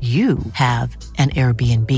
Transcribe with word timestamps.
you 0.00 0.38
have 0.52 0.96
an 1.18 1.30
Airbnb. 1.30 1.92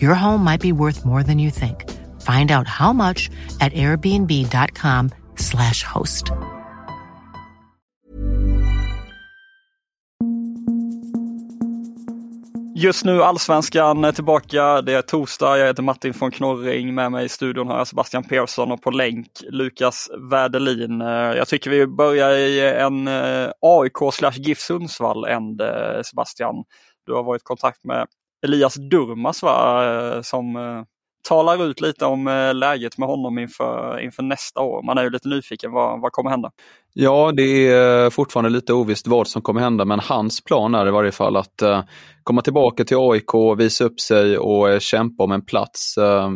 Your 0.00 0.14
home 0.14 0.42
might 0.42 0.60
be 0.60 0.72
worth 0.72 1.04
more 1.04 1.22
than 1.22 1.38
you 1.38 1.50
think. 1.50 1.88
Find 2.20 2.50
out 2.50 2.66
how 2.66 2.92
much 2.92 3.30
at 3.60 3.72
airbnb.com 3.72 5.10
slash 5.36 5.84
host. 5.84 6.32
Just 12.78 13.04
nu 13.04 13.22
Allsvenskan 13.22 14.04
är 14.04 14.12
tillbaka. 14.12 14.82
Det 14.82 14.92
är 14.92 15.02
torsdag. 15.02 15.58
Jag 15.58 15.66
heter 15.66 15.82
Martin 15.82 16.14
von 16.18 16.30
Knorring. 16.30 16.94
Med 16.94 17.12
mig 17.12 17.24
i 17.24 17.28
studion 17.28 17.68
har 17.68 17.78
jag 17.78 17.86
Sebastian 17.86 18.24
Persson 18.24 18.72
och 18.72 18.82
på 18.82 18.90
länk 18.90 19.28
Lukas 19.50 20.08
Wäderlin. 20.30 21.00
Eh, 21.00 21.08
jag 21.08 21.48
tycker 21.48 21.70
vi 21.70 21.86
börjar 21.86 22.30
i 22.30 22.60
en 22.60 23.08
eh, 23.08 23.50
AIK 23.62 24.14
slash 24.14 24.32
GIF 24.36 24.58
Sundsvall 24.58 25.24
ände 25.24 25.94
eh, 25.96 26.02
Sebastian. 26.02 26.64
Du 27.08 27.14
har 27.14 27.22
varit 27.22 27.42
i 27.42 27.44
kontakt 27.44 27.84
med 27.84 28.06
Elias 28.46 28.74
Durmas 28.74 29.42
va? 29.42 29.84
Eh, 30.14 30.22
som 30.22 30.56
eh, 30.56 30.82
talar 31.28 31.70
ut 31.70 31.80
lite 31.80 32.04
om 32.04 32.28
eh, 32.28 32.54
läget 32.54 32.98
med 32.98 33.08
honom 33.08 33.38
inför, 33.38 34.00
inför 34.00 34.22
nästa 34.22 34.60
år. 34.60 34.82
Man 34.82 34.98
är 34.98 35.04
ju 35.04 35.10
lite 35.10 35.28
nyfiken, 35.28 35.72
vad, 35.72 36.00
vad 36.00 36.12
kommer 36.12 36.30
hända? 36.30 36.50
Ja, 36.94 37.32
det 37.36 37.68
är 37.68 38.10
fortfarande 38.10 38.50
lite 38.50 38.72
ovisst 38.72 39.06
vad 39.06 39.28
som 39.28 39.42
kommer 39.42 39.60
hända, 39.60 39.84
men 39.84 40.00
hans 40.00 40.44
plan 40.44 40.74
är 40.74 40.88
i 40.88 40.90
varje 40.90 41.12
fall 41.12 41.36
att 41.36 41.62
komma 42.22 42.42
tillbaka 42.42 42.84
till 42.84 42.96
AIK, 43.00 43.58
visa 43.58 43.84
upp 43.84 44.00
sig 44.00 44.38
och 44.38 44.80
kämpa 44.80 45.24
om 45.24 45.32
en 45.32 45.44
plats. 45.44 45.94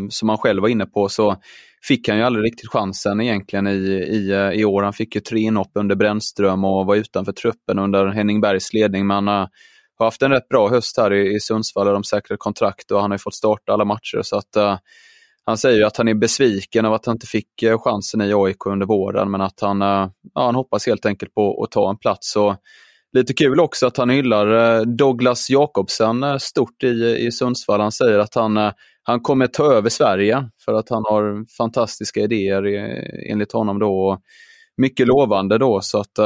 Som 0.08 0.28
han 0.28 0.38
själv 0.38 0.62
var 0.62 0.68
inne 0.68 0.86
på 0.86 1.08
så 1.08 1.36
fick 1.88 2.08
han 2.08 2.18
ju 2.18 2.24
aldrig 2.24 2.44
riktigt 2.44 2.70
chansen 2.70 3.20
egentligen 3.20 3.66
i, 3.66 3.70
i, 4.08 4.52
i 4.54 4.64
år. 4.64 4.82
Han 4.82 4.92
fick 4.92 5.14
ju 5.14 5.20
tre 5.20 5.40
inhopp 5.40 5.70
under 5.74 5.96
Brännström 5.96 6.64
och 6.64 6.86
var 6.86 6.96
utanför 6.96 7.32
truppen 7.32 7.78
under 7.78 8.06
Henning 8.06 8.40
Bergs 8.40 8.72
ledning. 8.72 9.06
Men 9.06 9.28
har 10.02 10.06
haft 10.06 10.22
en 10.22 10.30
rätt 10.30 10.48
bra 10.48 10.68
höst 10.68 10.96
här 10.96 11.12
i, 11.12 11.34
i 11.34 11.40
Sundsvall 11.40 11.86
där 11.86 11.92
de 11.92 12.04
säkrade 12.04 12.38
kontrakt 12.38 12.90
och 12.90 13.00
han 13.00 13.10
har 13.10 13.18
fått 13.18 13.34
starta 13.34 13.72
alla 13.72 13.84
matcher. 13.84 14.22
så 14.22 14.36
att 14.36 14.56
uh, 14.56 14.76
Han 15.44 15.58
säger 15.58 15.86
att 15.86 15.96
han 15.96 16.08
är 16.08 16.14
besviken 16.14 16.84
av 16.84 16.92
att 16.94 17.06
han 17.06 17.14
inte 17.14 17.26
fick 17.26 17.62
uh, 17.62 17.78
chansen 17.78 18.20
i 18.20 18.34
AIK 18.34 18.66
under 18.66 18.86
våren 18.86 19.30
men 19.30 19.40
att 19.40 19.60
han, 19.60 19.82
uh, 19.82 20.08
ja, 20.34 20.44
han 20.44 20.54
hoppas 20.54 20.86
helt 20.86 21.06
enkelt 21.06 21.34
på 21.34 21.64
att 21.64 21.70
ta 21.70 21.90
en 21.90 21.98
plats. 21.98 22.36
Och 22.36 22.56
lite 23.12 23.34
kul 23.34 23.60
också 23.60 23.86
att 23.86 23.96
han 23.96 24.10
hyllar 24.10 24.84
Douglas 24.84 25.50
Jakobsen 25.50 26.40
stort 26.40 26.84
i, 26.84 27.16
i 27.26 27.32
Sundsvall. 27.32 27.80
Han 27.80 27.92
säger 27.92 28.18
att 28.18 28.34
han, 28.34 28.72
han 29.02 29.20
kommer 29.20 29.46
ta 29.46 29.72
över 29.72 29.88
Sverige 29.88 30.48
för 30.64 30.74
att 30.74 30.88
han 30.88 31.04
har 31.08 31.54
fantastiska 31.56 32.20
idéer 32.20 32.62
enligt 33.30 33.52
honom. 33.52 33.78
då. 33.78 34.18
Mycket 34.76 35.06
lovande 35.06 35.58
då 35.58 35.80
så 35.80 36.00
att 36.00 36.18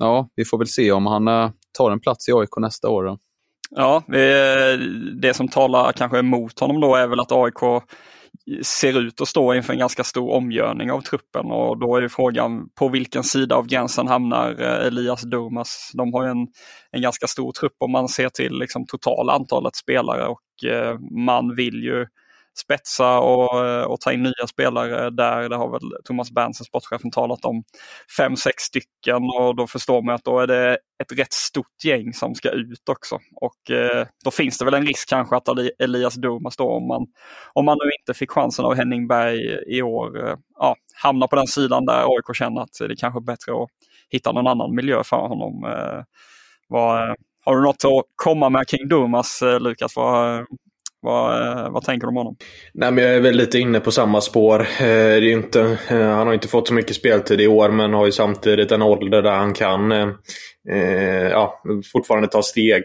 ja, 0.00 0.28
vi 0.36 0.44
får 0.44 0.58
väl 0.58 0.66
se 0.66 0.92
om 0.92 1.06
han 1.06 1.52
tar 1.74 1.90
en 1.90 2.00
plats 2.00 2.28
i 2.28 2.32
AIK 2.32 2.56
nästa 2.60 2.88
år. 2.88 3.04
Då. 3.04 3.18
Ja, 3.70 4.02
det 5.20 5.34
som 5.34 5.48
talar 5.48 5.92
kanske 5.92 6.18
emot 6.18 6.60
honom 6.60 6.80
då 6.80 6.94
är 6.94 7.06
väl 7.06 7.20
att 7.20 7.32
AIK 7.32 7.82
ser 8.62 9.00
ut 9.00 9.20
att 9.20 9.28
stå 9.28 9.54
inför 9.54 9.72
en 9.72 9.78
ganska 9.78 10.04
stor 10.04 10.30
omgörning 10.30 10.90
av 10.90 11.00
truppen 11.00 11.46
och 11.50 11.78
då 11.78 11.96
är 11.96 12.02
ju 12.02 12.08
frågan 12.08 12.68
på 12.78 12.88
vilken 12.88 13.24
sida 13.24 13.56
av 13.56 13.66
gränsen 13.66 14.08
hamnar 14.08 14.60
eh, 14.60 14.86
Elias 14.86 15.22
Durmas. 15.22 15.90
De 15.94 16.12
har 16.12 16.24
ju 16.24 16.30
en, 16.30 16.46
en 16.90 17.02
ganska 17.02 17.26
stor 17.26 17.52
trupp 17.52 17.76
om 17.78 17.92
man 17.92 18.08
ser 18.08 18.28
till 18.28 18.58
liksom 18.58 18.86
totala 18.86 19.32
antalet 19.32 19.76
spelare 19.76 20.26
och 20.26 20.70
eh, 20.70 20.98
man 21.26 21.56
vill 21.56 21.74
ju 21.74 22.06
spetsa 22.58 23.18
och, 23.18 23.66
eh, 23.66 23.84
och 23.84 24.00
ta 24.00 24.12
in 24.12 24.22
nya 24.22 24.46
spelare 24.48 25.10
där. 25.10 25.48
Det 25.48 25.56
har 25.56 25.70
väl 25.70 25.92
Thomas 26.04 26.30
Berntsen, 26.30 26.64
sportchefen, 26.64 27.10
talat 27.10 27.44
om 27.44 27.64
fem, 28.16 28.36
sex 28.36 28.62
stycken 28.62 29.22
och 29.38 29.56
då 29.56 29.66
förstår 29.66 30.02
man 30.02 30.14
att 30.14 30.24
då 30.24 30.40
är 30.40 30.46
det 30.46 30.78
ett 31.02 31.18
rätt 31.18 31.32
stort 31.32 31.84
gäng 31.84 32.12
som 32.12 32.34
ska 32.34 32.50
ut 32.50 32.88
också. 32.90 33.18
Och 33.34 33.70
eh, 33.70 34.06
då 34.24 34.30
finns 34.30 34.58
det 34.58 34.64
väl 34.64 34.74
en 34.74 34.86
risk 34.86 35.08
kanske 35.08 35.36
att 35.36 35.48
Elias 35.78 36.14
Durmaz, 36.14 36.56
då, 36.56 36.70
om 36.70 36.88
man, 36.88 37.06
om 37.52 37.64
man 37.64 37.78
nu 37.84 37.90
inte 38.00 38.18
fick 38.18 38.30
chansen 38.30 38.64
av 38.64 38.74
Henning 38.74 39.08
Berg 39.08 39.38
i 39.66 39.82
år, 39.82 40.28
eh, 40.28 40.36
ja, 40.58 40.76
hamnar 41.02 41.26
på 41.26 41.36
den 41.36 41.46
sidan 41.46 41.86
där 41.86 42.16
AIK 42.16 42.36
känner 42.36 42.60
att 42.60 42.76
det 42.78 42.84
är 42.84 42.96
kanske 42.96 43.18
är 43.18 43.24
bättre 43.24 43.52
att 43.52 43.68
hitta 44.10 44.32
någon 44.32 44.46
annan 44.46 44.74
miljö 44.74 45.04
för 45.04 45.28
honom. 45.28 45.64
Eh, 45.64 45.98
eh 46.78 47.14
har 47.46 47.56
du 47.56 47.62
något 47.62 47.84
att 47.84 48.04
komma 48.16 48.48
med 48.48 48.68
kring 48.68 48.88
Durmaz, 48.88 49.42
eh, 49.42 49.60
Lukas? 49.60 49.96
Vad, 49.96 50.46
vad, 51.04 51.42
eh, 51.42 51.70
vad 51.70 51.84
tänker 51.84 52.06
du 52.06 52.08
om 52.08 52.16
honom? 52.16 52.36
Nej, 52.74 52.92
men 52.92 53.04
jag 53.04 53.14
är 53.14 53.20
väl 53.20 53.36
lite 53.36 53.58
inne 53.58 53.80
på 53.80 53.90
samma 53.90 54.20
spår. 54.20 54.60
Eh, 54.60 54.86
det 54.86 55.30
är 55.30 55.32
inte, 55.32 55.60
eh, 55.88 56.08
han 56.08 56.26
har 56.26 56.34
inte 56.34 56.48
fått 56.48 56.68
så 56.68 56.74
mycket 56.74 56.96
speltid 56.96 57.40
i 57.40 57.46
år 57.46 57.68
men 57.68 57.92
har 57.92 58.06
ju 58.06 58.12
samtidigt 58.12 58.72
en 58.72 58.82
ålder 58.82 59.22
där 59.22 59.32
han 59.32 59.54
kan 59.54 59.90
ja, 61.30 61.62
fortfarande 61.92 62.28
ta 62.28 62.42
steg. 62.42 62.82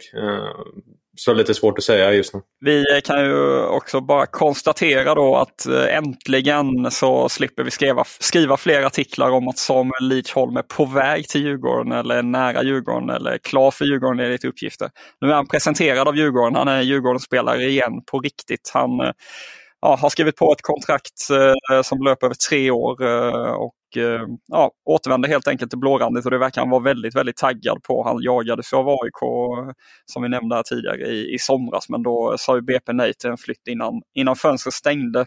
Så 1.19 1.34
lite 1.34 1.53
svårt 1.53 1.78
att 1.78 1.84
säga 1.84 2.13
just 2.13 2.34
nu. 2.34 2.41
Vi 2.59 3.02
kan 3.03 3.25
ju 3.25 3.66
också 3.66 4.02
bara 4.02 4.25
konstatera 4.25 5.16
då 5.16 5.35
att 5.35 5.66
eh, 5.66 5.96
äntligen 5.97 6.91
så 6.91 7.30
slipper 7.30 7.63
vi 7.63 7.72
skriva, 7.72 8.03
skriva 8.19 8.57
fler 8.57 8.84
artiklar 8.84 9.31
om 9.31 9.47
att 9.47 9.57
Samuel 9.57 10.02
Lidholm 10.02 10.57
är 10.57 10.62
på 10.62 10.85
väg 10.85 11.28
till 11.28 11.41
Djurgården 11.41 11.91
eller 11.91 12.24
nära 12.24 12.63
Djurgården 12.63 13.09
eller 13.09 13.38
klar 13.38 13.72
för 13.72 13.85
Djurgården 13.85 14.25
enligt 14.25 14.46
uppgifter. 14.46 14.90
Nu 15.22 15.30
är 15.30 15.34
han 15.34 15.47
presenterad 15.47 16.07
av 16.07 16.18
Djurgården, 16.18 16.56
han 16.56 16.68
är 16.68 16.81
Djurgårdsspelare 16.81 17.63
igen 17.63 18.01
på 18.12 18.19
riktigt. 18.19 18.72
Han 18.74 19.00
eh, 19.00 19.12
ja, 19.81 19.97
har 20.01 20.09
skrivit 20.09 20.36
på 20.36 20.53
ett 20.53 20.62
kontrakt 20.62 21.30
eh, 21.72 21.81
som 21.81 22.03
löper 22.03 22.28
över 22.28 22.36
tre 22.50 22.72
år 22.72 23.03
eh, 23.03 23.51
och 23.51 23.74
Eh, 23.97 24.22
ja, 24.47 24.72
återvänder 24.85 25.29
helt 25.29 25.47
enkelt 25.47 25.72
till 25.72 25.79
blårandigt 25.79 26.25
och 26.25 26.31
det 26.31 26.38
verkar 26.38 26.61
han 26.61 26.69
vara 26.69 26.83
väldigt, 26.83 27.16
väldigt 27.16 27.38
taggad 27.38 27.83
på. 27.83 28.03
Han 28.03 28.22
jagades 28.22 28.73
av 28.73 28.89
AIK 28.89 29.22
eh, 29.22 29.73
som 30.05 30.23
vi 30.23 30.29
nämnde 30.29 30.55
här 30.55 30.63
tidigare 30.63 30.97
i, 30.97 31.33
i 31.33 31.39
somras 31.39 31.89
men 31.89 32.03
då 32.03 32.35
sa 32.38 32.55
ju 32.55 32.61
BP 32.61 32.94
nej 32.94 33.13
till 33.13 33.29
en 33.29 33.38
flytt 33.38 33.67
innan, 33.67 34.01
innan 34.13 34.35
fönstret 34.35 34.73
stängde. 34.73 35.25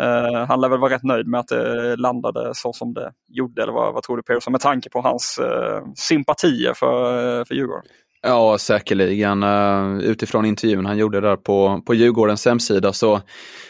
Uh, 0.00 0.44
han 0.48 0.60
lär 0.60 0.68
väl 0.68 0.78
vara 0.78 0.94
rätt 0.94 1.02
nöjd 1.02 1.26
med 1.26 1.40
att 1.40 1.48
det 1.48 1.96
landade 1.96 2.50
så 2.54 2.72
som 2.72 2.94
det 2.94 3.12
gjorde, 3.28 3.62
eller 3.62 3.72
vad, 3.72 3.94
vad 3.94 4.02
tror 4.02 4.16
du 4.16 4.22
Persson, 4.22 4.52
med 4.52 4.60
tanke 4.60 4.90
på 4.90 5.00
hans 5.00 5.40
uh, 5.42 5.92
sympatier 5.94 6.74
för, 6.74 7.38
uh, 7.38 7.44
för 7.44 7.54
Djurgården? 7.54 7.84
Ja, 8.22 8.58
säkerligen. 8.58 9.42
Eh, 9.42 9.98
utifrån 9.98 10.44
intervjun 10.44 10.86
han 10.86 10.98
gjorde 10.98 11.20
där 11.20 11.36
på, 11.36 11.82
på 11.86 11.94
Djurgårdens 11.94 12.46
hemsida 12.46 12.92
så, 12.92 13.20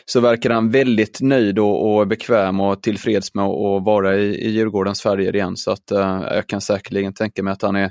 så 0.05 0.21
verkar 0.21 0.51
han 0.51 0.71
väldigt 0.71 1.21
nöjd 1.21 1.59
och, 1.59 1.97
och 1.97 2.07
bekväm 2.07 2.61
och 2.61 2.83
tillfreds 2.83 3.35
med 3.35 3.45
att 3.45 3.85
vara 3.85 4.17
i, 4.17 4.45
i 4.45 4.51
Djurgårdens 4.51 5.03
färger 5.03 5.37
igen. 5.37 5.57
Så 5.57 5.71
att, 5.71 5.91
eh, 5.91 6.23
jag 6.31 6.47
kan 6.47 6.61
säkerligen 6.61 7.15
tänka 7.15 7.43
mig 7.43 7.53
att 7.53 7.63
han 7.63 7.77
är, 7.77 7.91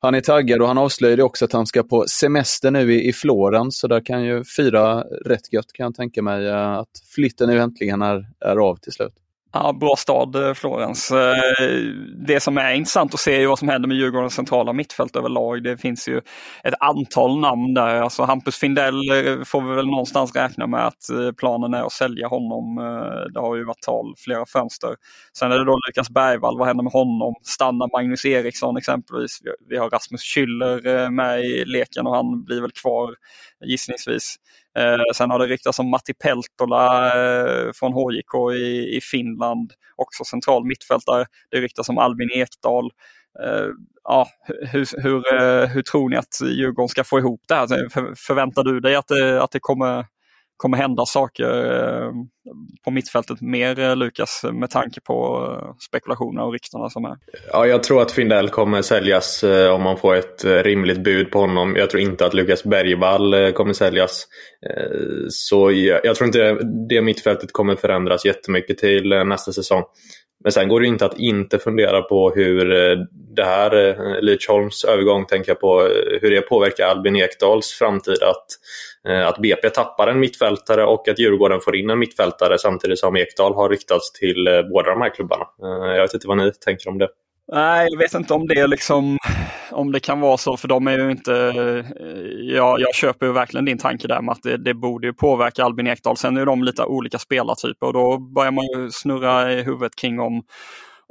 han 0.00 0.14
är 0.14 0.20
taggad 0.20 0.62
och 0.62 0.68
han 0.68 0.78
avslöjade 0.78 1.22
också 1.22 1.44
att 1.44 1.52
han 1.52 1.66
ska 1.66 1.82
på 1.82 2.04
semester 2.08 2.70
nu 2.70 2.94
i, 2.94 3.08
i 3.08 3.12
Florens. 3.12 3.78
Så 3.78 3.88
där 3.88 4.06
kan 4.06 4.24
ju 4.24 4.44
fira 4.44 5.00
rätt 5.26 5.52
gött 5.52 5.72
kan 5.74 5.84
jag 5.84 5.94
tänka 5.94 6.22
mig 6.22 6.46
eh, 6.46 6.72
att 6.72 6.90
flytten 7.14 7.48
nu 7.48 7.58
äntligen 7.58 8.02
är, 8.02 8.26
är 8.44 8.56
av 8.56 8.76
till 8.76 8.92
slut. 8.92 9.21
Ja, 9.54 9.72
bra 9.72 9.96
stad 9.96 10.36
eh, 10.36 10.54
Florens. 10.54 11.10
Eh, 11.10 11.34
det 12.26 12.40
som 12.40 12.58
är 12.58 12.74
intressant 12.74 13.14
att 13.14 13.20
se 13.20 13.42
är 13.42 13.46
vad 13.46 13.58
som 13.58 13.68
händer 13.68 13.88
med 13.88 13.96
Djurgårdens 13.96 14.34
centrala 14.34 14.72
mittfält 14.72 15.16
överlag. 15.16 15.62
Det 15.62 15.78
finns 15.78 16.08
ju 16.08 16.20
ett 16.64 16.74
antal 16.80 17.40
namn 17.40 17.74
där. 17.74 18.02
Alltså 18.02 18.22
Hampus 18.22 18.56
Findell 18.56 19.10
eh, 19.10 19.44
får 19.44 19.62
vi 19.62 19.74
väl 19.74 19.86
någonstans 19.86 20.34
räkna 20.36 20.66
med 20.66 20.86
att 20.86 21.36
planen 21.36 21.74
är 21.74 21.82
att 21.82 21.92
sälja 21.92 22.28
honom. 22.28 22.76
Det 23.34 23.40
har 23.40 23.56
ju 23.56 23.64
varit 23.64 23.82
tal 23.82 24.14
flera 24.18 24.46
fönster. 24.46 24.96
Sen 25.38 25.52
är 25.52 25.58
det 25.58 25.64
då 25.64 25.78
Lukas 25.88 26.10
Bergvall, 26.10 26.58
vad 26.58 26.66
händer 26.66 26.84
med 26.84 26.92
honom? 26.92 27.34
Stannar 27.42 27.88
Magnus 27.92 28.24
Eriksson 28.24 28.76
exempelvis? 28.76 29.38
Vi 29.68 29.76
har 29.76 29.90
Rasmus 29.90 30.20
Schüller 30.20 31.10
med 31.10 31.40
i 31.40 31.64
leken 31.64 32.06
och 32.06 32.16
han 32.16 32.44
blir 32.44 32.60
väl 32.60 32.70
kvar 32.70 33.14
gissningsvis. 33.64 34.36
Eh, 34.78 35.14
sen 35.14 35.30
har 35.30 35.38
det 35.38 35.46
ryktats 35.46 35.78
om 35.78 35.90
Matti 35.90 36.14
Peltola 36.14 37.06
eh, 37.06 37.70
från 37.74 37.92
HJK 37.92 38.56
i, 38.56 38.96
i 38.96 39.00
Finland, 39.00 39.72
också 39.96 40.24
central 40.24 40.64
mittfältare. 40.64 41.26
Det 41.50 41.60
ryktas 41.60 41.88
om 41.88 41.98
Albin 41.98 42.30
Ekdal. 42.34 42.90
Eh, 43.44 43.66
ja, 44.04 44.28
hur, 44.72 45.02
hur, 45.02 45.34
eh, 45.34 45.68
hur 45.68 45.82
tror 45.82 46.08
ni 46.08 46.16
att 46.16 46.40
Djurgården 46.42 46.88
ska 46.88 47.04
få 47.04 47.18
ihop 47.18 47.40
det 47.48 47.54
här? 47.54 47.88
För, 47.88 48.14
förväntar 48.16 48.64
du 48.64 48.80
dig 48.80 48.96
att 48.96 49.08
det, 49.08 49.42
att 49.42 49.50
det 49.50 49.60
kommer 49.60 50.06
kommer 50.62 50.76
hända 50.76 51.06
saker 51.06 51.44
eh, 51.44 52.10
på 52.84 52.90
mittfältet 52.90 53.40
mer, 53.40 53.78
eh, 53.78 53.96
Lukas, 53.96 54.44
med 54.52 54.70
tanke 54.70 55.00
på 55.00 55.14
spekulationerna 55.14 55.74
spekulationer 55.88 56.42
och 56.42 56.52
ryktena 56.52 56.90
som 56.90 57.04
är? 57.04 57.16
Ja, 57.52 57.66
jag 57.66 57.82
tror 57.82 58.02
att 58.02 58.12
Findell 58.12 58.48
kommer 58.48 58.82
säljas 58.82 59.44
om 59.74 59.82
man 59.82 59.96
får 59.96 60.14
ett 60.14 60.44
rimligt 60.44 61.04
bud 61.04 61.30
på 61.30 61.38
honom. 61.38 61.76
Jag 61.76 61.90
tror 61.90 62.02
inte 62.02 62.26
att 62.26 62.34
Lukas 62.34 62.64
Bergvall 62.64 63.52
kommer 63.52 63.72
säljas. 63.72 64.26
Så 65.28 65.70
jag 66.04 66.16
tror 66.16 66.26
inte 66.26 66.58
det 66.88 67.02
mittfältet 67.02 67.52
kommer 67.52 67.76
förändras 67.76 68.24
jättemycket 68.24 68.78
till 68.78 69.08
nästa 69.08 69.52
säsong. 69.52 69.82
Men 70.42 70.52
sen 70.52 70.68
går 70.68 70.80
det 70.80 70.86
inte 70.86 71.06
att 71.06 71.18
inte 71.18 71.58
fundera 71.58 72.02
på 72.02 72.30
hur 72.30 72.66
det 73.36 73.44
här, 73.44 74.20
Lidsholms 74.20 74.84
övergång, 74.84 75.26
tänker 75.26 75.50
jag 75.50 75.60
på, 75.60 75.80
hur 76.20 76.30
det 76.30 76.40
påverkar 76.40 76.86
Albin 76.86 77.16
Ekdals 77.16 77.72
framtid. 77.72 78.22
Att 78.22 78.46
Eh, 79.08 79.26
att 79.26 79.38
BP 79.38 79.70
tappar 79.70 80.08
en 80.08 80.20
mittfältare 80.20 80.84
och 80.84 81.08
att 81.08 81.18
Djurgården 81.18 81.60
får 81.60 81.76
in 81.76 81.90
en 81.90 81.98
mittfältare 81.98 82.58
samtidigt 82.58 82.98
som 82.98 83.16
Ekdal 83.16 83.54
har 83.54 83.68
riktats 83.68 84.12
till 84.12 84.46
eh, 84.46 84.62
båda 84.62 84.90
de 84.90 85.00
här 85.00 85.14
klubbarna. 85.14 85.44
Eh, 85.62 85.94
jag 85.94 86.02
vet 86.02 86.14
inte 86.14 86.28
vad 86.28 86.36
ni 86.36 86.52
tänker 86.52 86.90
om 86.90 86.98
det. 86.98 87.08
Nej, 87.52 87.88
jag 87.90 87.98
vet 87.98 88.14
inte 88.14 88.34
om 88.34 88.48
det 88.48 88.66
liksom, 88.66 89.18
om 89.70 89.92
det 89.92 90.00
kan 90.00 90.20
vara 90.20 90.36
så, 90.36 90.56
för 90.56 90.68
de 90.68 90.86
är 90.86 90.98
ju 90.98 91.10
inte... 91.10 91.32
Jag, 92.40 92.80
jag 92.80 92.94
köper 92.94 93.26
ju 93.26 93.32
verkligen 93.32 93.64
din 93.64 93.78
tanke 93.78 94.08
där 94.08 94.22
med 94.22 94.32
att 94.32 94.42
det, 94.42 94.56
det 94.56 94.74
borde 94.74 95.06
ju 95.06 95.12
påverka 95.12 95.64
Albin 95.64 95.86
Ekdal. 95.86 96.16
Sen 96.16 96.36
är 96.36 96.46
de 96.46 96.64
lite 96.64 96.84
olika 96.84 97.18
spelartyper 97.18 97.86
och 97.86 97.92
då 97.92 98.18
börjar 98.18 98.52
man 98.52 98.64
ju 98.64 98.90
snurra 98.90 99.52
i 99.52 99.62
huvudet 99.62 99.96
kring 99.96 100.20
om 100.20 100.42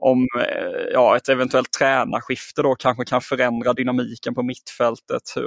om 0.02 0.28
eh, 0.40 0.86
ja, 0.94 1.18
ett 1.18 1.30
eventuellt 1.30 1.72
tränarskifte 1.72 2.62
då 2.62 2.76
kanske 2.76 3.06
kan 3.06 3.22
förändra 3.22 3.74
dynamiken 3.74 4.36
på 4.36 4.44
mittfältet. 4.44 5.22
Hur, 5.36 5.46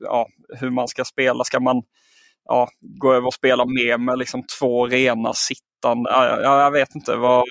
ja, 0.00 0.28
hur 0.60 0.70
man 0.70 0.88
ska 0.88 1.04
spela. 1.04 1.44
Ska 1.44 1.60
man 1.60 1.82
ja, 2.44 2.68
gå 2.80 3.12
över 3.12 3.26
och 3.26 3.34
spela 3.34 3.64
mer 3.64 3.98
med 3.98 4.18
liksom 4.18 4.42
två 4.58 4.86
rena 4.86 5.32
sittande? 5.34 6.10
Ja, 6.10 6.62
jag 6.62 6.70
vet 6.70 6.94
inte. 6.94 7.16
Vad, 7.16 7.44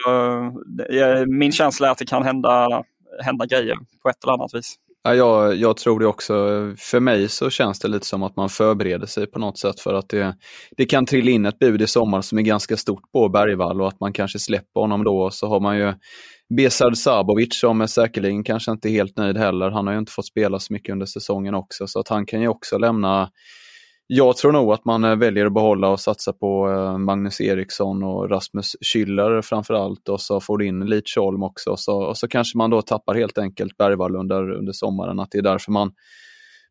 eh, 0.89 1.25
min 1.27 1.51
känsla 1.51 1.87
är 1.87 1.91
att 1.91 1.97
det 1.97 2.05
kan 2.05 2.23
hända, 2.23 2.83
hända 3.23 3.45
grejer 3.45 3.77
på 4.03 4.09
ett 4.09 4.23
eller 4.23 4.33
annat 4.33 4.53
vis. 4.53 4.75
Ja, 5.07 5.15
jag, 5.15 5.55
jag 5.55 5.77
tror 5.77 5.99
det 5.99 6.05
också. 6.07 6.33
För 6.77 6.99
mig 6.99 7.29
så 7.29 7.49
känns 7.49 7.79
det 7.79 7.87
lite 7.87 8.05
som 8.05 8.23
att 8.23 8.35
man 8.35 8.49
förbereder 8.49 9.07
sig 9.07 9.27
på 9.27 9.39
något 9.39 9.57
sätt 9.57 9.79
för 9.79 9.93
att 9.93 10.09
det, 10.09 10.35
det 10.77 10.85
kan 10.85 11.05
trilla 11.05 11.31
in 11.31 11.45
ett 11.45 11.59
bud 11.59 11.81
i 11.81 11.87
sommar 11.87 12.21
som 12.21 12.37
är 12.37 12.41
ganska 12.41 12.77
stort 12.77 13.11
på 13.11 13.29
Bergvall 13.29 13.81
och 13.81 13.87
att 13.87 13.99
man 13.99 14.13
kanske 14.13 14.39
släpper 14.39 14.81
honom 14.81 15.03
då. 15.03 15.29
Så 15.31 15.47
har 15.47 15.59
man 15.59 15.77
ju 15.77 15.93
Besard 16.57 16.97
Sabovic 16.97 17.59
som 17.59 17.81
är 17.81 17.87
säkerligen 17.87 18.43
kanske 18.43 18.71
inte 18.71 18.89
helt 18.89 19.17
nöjd 19.17 19.37
heller. 19.37 19.69
Han 19.69 19.87
har 19.87 19.93
ju 19.93 19.99
inte 19.99 20.11
fått 20.11 20.25
spela 20.25 20.59
så 20.59 20.73
mycket 20.73 20.93
under 20.93 21.05
säsongen 21.05 21.55
också 21.55 21.87
så 21.87 21.99
att 21.99 22.07
han 22.07 22.25
kan 22.25 22.41
ju 22.41 22.47
också 22.47 22.77
lämna 22.77 23.29
jag 24.07 24.37
tror 24.37 24.51
nog 24.51 24.73
att 24.73 24.85
man 24.85 25.03
eh, 25.03 25.15
väljer 25.15 25.45
att 25.45 25.53
behålla 25.53 25.89
och 25.89 25.99
satsa 25.99 26.33
på 26.33 26.69
eh, 26.69 26.97
Magnus 26.97 27.41
Eriksson 27.41 28.03
och 28.03 28.29
Rasmus 28.29 28.75
Schüller 28.81 29.41
framförallt 29.41 30.09
och 30.09 30.21
så 30.21 30.39
får 30.39 30.57
du 30.57 30.65
in 30.65 30.85
Lidsholm 30.85 31.43
också 31.43 31.69
och 31.69 31.79
så, 31.79 32.03
och 32.03 32.17
så 32.17 32.27
kanske 32.27 32.57
man 32.57 32.69
då 32.69 32.81
tappar 32.81 33.15
helt 33.15 33.37
enkelt 33.37 33.77
Bergvall 33.77 34.15
under, 34.15 34.51
under 34.51 34.73
sommaren. 34.73 35.19
Att 35.19 35.31
det 35.31 35.37
är 35.37 35.41
därför 35.41 35.71
man, 35.71 35.91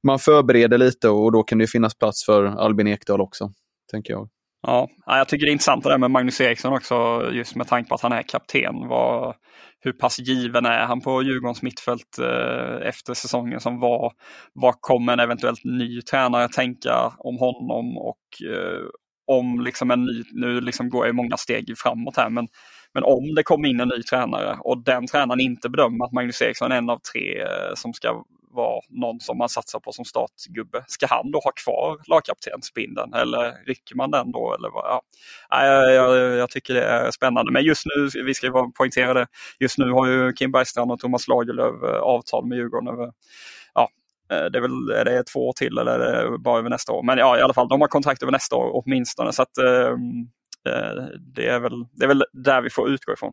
man 0.02 0.18
förbereder 0.18 0.78
lite 0.78 1.08
och 1.08 1.32
då 1.32 1.42
kan 1.42 1.58
det 1.58 1.66
finnas 1.66 1.94
plats 1.94 2.24
för 2.24 2.44
Albin 2.44 2.86
Ekdal 2.86 3.20
också, 3.20 3.52
tänker 3.90 4.12
jag. 4.12 4.28
Ja, 4.66 4.88
jag 5.06 5.28
tycker 5.28 5.46
det 5.46 5.50
är 5.50 5.52
intressant 5.52 5.84
det 5.84 5.90
där 5.90 5.98
med 5.98 6.10
Magnus 6.10 6.40
Eriksson 6.40 6.72
också, 6.72 7.28
just 7.32 7.56
med 7.56 7.68
tanke 7.68 7.88
på 7.88 7.94
att 7.94 8.00
han 8.00 8.12
är 8.12 8.22
kapten. 8.22 8.88
Vad, 8.88 9.34
hur 9.80 9.92
pass 9.92 10.18
given 10.18 10.66
är 10.66 10.84
han 10.84 11.00
på 11.00 11.22
Djurgårdens 11.22 11.62
mittfält 11.62 12.18
eh, 12.18 12.88
efter 12.88 13.14
säsongen 13.14 13.60
som 13.60 13.80
var? 13.80 14.12
Vad 14.52 14.74
kommer 14.80 15.12
en 15.12 15.20
eventuellt 15.20 15.64
ny 15.64 16.02
tränare 16.02 16.48
tänka 16.48 17.12
om 17.18 17.38
honom 17.38 17.98
och 17.98 18.48
eh, 18.52 18.82
om 19.26 19.60
liksom 19.60 19.90
en 19.90 20.04
ny, 20.04 20.22
nu 20.32 20.60
liksom 20.60 20.88
går 20.90 21.06
jag 21.06 21.14
många 21.14 21.36
steg 21.36 21.78
framåt 21.78 22.16
här, 22.16 22.30
men, 22.30 22.48
men 22.94 23.04
om 23.04 23.34
det 23.34 23.42
kommer 23.42 23.68
in 23.68 23.80
en 23.80 23.88
ny 23.88 24.02
tränare 24.02 24.56
och 24.60 24.84
den 24.84 25.06
tränaren 25.06 25.40
inte 25.40 25.68
bedömer 25.68 26.04
att 26.04 26.12
Magnus 26.12 26.42
Eriksson 26.42 26.72
är 26.72 26.76
en 26.76 26.90
av 26.90 26.98
tre 27.12 27.42
eh, 27.42 27.74
som 27.74 27.92
ska 27.92 28.24
vara 28.56 28.80
någon 28.88 29.20
som 29.20 29.38
man 29.38 29.48
satsar 29.48 29.80
på 29.80 29.92
som 29.92 30.04
startgubbe. 30.04 30.84
Ska 30.86 31.06
han 31.06 31.30
då 31.30 31.40
ha 31.44 31.52
kvar 31.64 31.98
lagkaptensbindeln 32.08 33.14
eller 33.14 33.66
rycker 33.66 33.96
man 33.96 34.10
den 34.10 34.32
då? 34.32 34.54
Eller 34.54 34.70
vad? 34.70 34.84
Ja. 34.84 35.02
Jag, 35.50 35.94
jag, 35.94 36.36
jag, 36.36 36.50
tycker 36.50 36.74
det 36.74 36.84
är 36.84 37.10
spännande. 37.10 37.52
Men 37.52 37.64
just 37.64 37.86
nu, 37.86 38.22
vi 38.24 38.34
ska 38.34 38.70
poängtera 38.78 39.14
det, 39.14 39.26
just 39.60 39.78
nu 39.78 39.90
har 39.90 40.06
ju 40.06 40.32
Kim 40.32 40.52
Bergstrand 40.52 40.92
och 40.92 40.98
Thomas 40.98 41.28
Lagerlöf 41.28 41.82
eh, 41.82 42.00
avtal 42.00 42.46
med 42.46 42.58
Djurgården 42.58 42.88
över 42.88 43.12
ja, 43.74 43.88
eh, 44.30 44.44
det 44.44 44.58
är 44.58 44.62
väl 44.62 44.90
är 44.90 45.04
det 45.04 45.24
två 45.24 45.48
år 45.48 45.52
till 45.52 45.78
eller 45.78 45.98
är 45.98 46.30
det 46.30 46.38
bara 46.38 46.58
över 46.58 46.70
nästa 46.70 46.92
år? 46.92 47.02
Men 47.02 47.18
ja, 47.18 47.38
i 47.38 47.40
alla 47.40 47.54
fall, 47.54 47.68
de 47.68 47.80
har 47.80 47.88
kontrakt 47.88 48.22
över 48.22 48.32
nästa 48.32 48.56
år 48.56 48.70
åtminstone. 48.74 49.32
Så 49.32 49.42
att, 49.42 49.58
ehm, 49.58 50.28
eh, 50.68 51.04
det, 51.34 51.48
är 51.48 51.58
väl, 51.58 51.86
det 51.92 52.04
är 52.04 52.08
väl 52.08 52.24
där 52.32 52.60
vi 52.60 52.70
får 52.70 52.90
utgå 52.90 53.12
ifrån. 53.12 53.32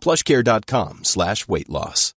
plushcare.com 0.00 1.00
slash 1.02 1.48
weight 1.48 1.68
loss. 1.68 2.14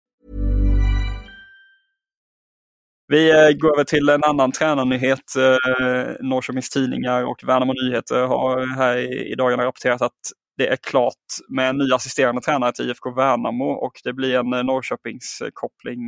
Vi 3.07 3.31
eh, 3.31 3.51
går 3.51 3.73
över 3.73 3.83
till 3.83 4.09
en 4.09 4.23
annan 4.23 4.51
tränarnyhet. 4.51 5.35
Eh, 5.37 6.15
Norrköpings 6.19 6.69
Tidningar 6.69 7.23
och 7.23 7.43
Värnamo 7.43 7.73
Nyheter 7.73 8.27
har 8.27 8.75
här 8.75 8.97
i 9.31 9.35
dagarna 9.35 9.65
rapporterat 9.65 10.01
att 10.01 10.19
det 10.57 10.67
är 10.67 10.75
klart 10.75 11.25
med 11.49 11.69
en 11.69 11.77
ny 11.77 11.91
assisterande 11.93 12.41
tränare 12.41 12.71
till 12.71 12.89
IFK 12.89 13.11
Värnamo 13.11 13.71
och 13.71 13.91
det 14.03 14.13
blir 14.13 14.39
en 14.39 14.53
eh, 14.53 14.63
Norrköpingskoppling 14.63 15.99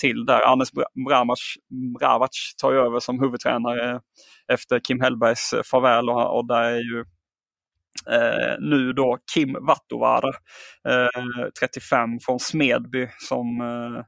till 0.00 0.26
där. 0.26 0.40
Anders 0.40 0.68
Bramac, 1.08 1.40
Bravac 2.00 2.54
tar 2.60 2.72
över 2.72 3.00
som 3.00 3.20
huvudtränare 3.20 4.00
efter 4.52 4.78
Kim 4.78 5.00
Hellbergs 5.00 5.54
farväl 5.64 6.08
och 6.08 6.46
där 6.46 6.62
är 6.62 6.80
ju 6.80 7.04
eh, 8.10 8.54
nu 8.58 8.92
då 8.92 9.18
Kim 9.34 9.52
Vattovara, 9.66 10.28
eh, 10.88 11.48
35 11.60 12.18
från 12.20 12.40
Smedby 12.40 13.08
som 13.18 13.60
eh, 13.60 13.98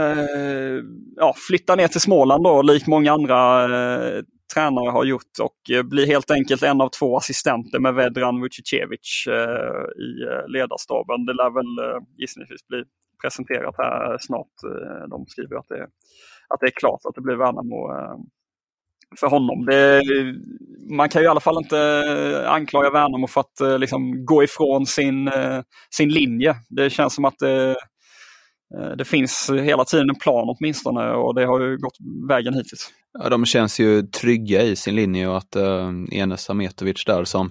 eh, 0.00 0.80
ja, 1.16 1.34
flyttar 1.48 1.76
ner 1.76 1.88
till 1.88 2.00
Småland 2.00 2.44
då, 2.44 2.62
likt 2.62 2.86
många 2.86 3.12
andra 3.12 3.64
eh, 3.64 4.22
tränare 4.54 4.90
har 4.90 5.04
gjort 5.04 5.38
och 5.42 5.70
eh, 5.76 5.82
blir 5.82 6.06
helt 6.06 6.30
enkelt 6.30 6.62
en 6.62 6.80
av 6.80 6.88
två 6.88 7.16
assistenter 7.16 7.78
med 7.78 7.94
Vedran 7.94 8.40
Vucicevic 8.40 9.24
eh, 9.28 10.02
i 10.04 10.12
ledarstaben. 10.52 11.26
Det 11.26 11.32
lär 11.32 11.50
väl 11.50 12.02
gissningsvis 12.18 12.66
bli 12.66 12.84
presenterat 13.22 13.74
här 13.78 14.18
snart. 14.20 14.52
De 15.10 15.26
skriver 15.26 15.56
att 15.56 15.68
det, 15.68 15.82
att 16.48 16.60
det 16.60 16.66
är 16.66 16.70
klart 16.70 17.00
att 17.04 17.14
det 17.14 17.20
blir 17.20 17.36
Värnamo 17.36 17.92
för 19.20 19.26
honom. 19.26 19.66
Det, 19.66 20.02
man 20.90 21.08
kan 21.08 21.22
ju 21.22 21.26
i 21.26 21.28
alla 21.28 21.40
fall 21.40 21.58
inte 21.58 21.78
eh, 21.78 22.52
anklaga 22.52 22.90
Värnamo 22.90 23.26
för 23.26 23.40
att 23.40 23.60
eh, 23.60 23.78
liksom, 23.78 24.24
gå 24.24 24.44
ifrån 24.44 24.86
sin, 24.86 25.28
eh, 25.28 25.60
sin 25.90 26.08
linje. 26.08 26.56
Det 26.68 26.90
känns 26.90 27.14
som 27.14 27.24
att 27.24 27.38
det, 27.38 27.76
det 28.98 29.04
finns 29.04 29.50
hela 29.62 29.84
tiden 29.84 30.10
en 30.10 30.18
plan 30.18 30.56
åtminstone 30.58 31.10
och 31.10 31.34
det 31.34 31.44
har 31.44 31.60
ju 31.60 31.76
gått 31.76 31.96
vägen 32.28 32.54
hittills. 32.54 32.90
Ja, 33.18 33.28
de 33.28 33.44
känns 33.44 33.80
ju 33.80 34.02
trygga 34.02 34.62
i 34.62 34.76
sin 34.76 34.94
linje 34.94 35.28
och 35.28 35.36
att 35.36 35.56
uh, 35.56 35.90
Enes 36.12 36.42
Sametovic 36.42 37.04
där 37.04 37.24
som 37.24 37.50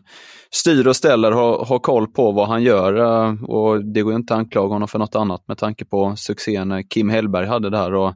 styr 0.52 0.88
och 0.88 0.96
ställer 0.96 1.32
har, 1.32 1.66
har 1.66 1.80
koll 1.80 2.08
på 2.08 2.32
vad 2.32 2.48
han 2.48 2.64
gör 2.64 2.94
uh, 2.94 3.44
och 3.44 3.86
det 3.86 4.02
går 4.02 4.14
ju 4.14 4.18
inte 4.18 4.34
att 4.34 4.40
anklaga 4.40 4.74
honom 4.74 4.88
för 4.88 5.00
något 5.00 5.16
annat 5.16 5.48
med 5.48 5.58
tanke 5.58 5.86
på 5.86 6.16
succén 6.16 6.84
Kim 6.90 7.10
Hellberg 7.10 7.48
hade 7.48 7.70
där. 7.70 7.94
Och 7.94 8.14